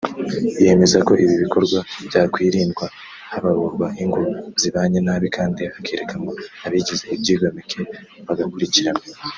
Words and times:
yemeza 0.65 0.97
ko 1.07 1.11
ibi 1.23 1.35
bikorwa 1.43 1.77
byakwirindwa 2.07 2.85
habarurwa 3.31 3.87
ingo 4.03 4.21
zibanye 4.61 4.99
nabi 5.07 5.27
kandi 5.37 5.61
hakerekanwa 5.73 6.33
abigize 6.65 7.03
ibyigomeke 7.15 7.79
bagakurikiranwa 8.27 9.03